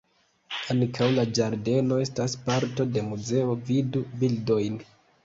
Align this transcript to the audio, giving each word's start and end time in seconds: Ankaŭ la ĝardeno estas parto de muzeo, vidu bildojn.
Ankaŭ 0.75 1.09
la 1.17 1.25
ĝardeno 1.39 1.99
estas 2.05 2.37
parto 2.47 2.87
de 2.97 3.05
muzeo, 3.11 3.59
vidu 3.69 4.03
bildojn. 4.23 4.81